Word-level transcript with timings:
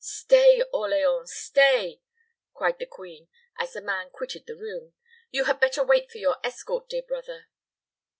"Stay, 0.03 0.63
Orleans, 0.73 1.31
stay!" 1.31 2.01
cried 2.55 2.79
the 2.79 2.87
queen, 2.87 3.27
as 3.59 3.73
the 3.73 3.81
man 3.81 4.09
quitted 4.09 4.47
the 4.47 4.55
room. 4.57 4.93
"You 5.29 5.43
had 5.43 5.59
better 5.59 5.83
wait 5.83 6.09
for 6.09 6.17
your 6.17 6.37
escort, 6.43 6.89
dear 6.89 7.03
brother." 7.03 7.45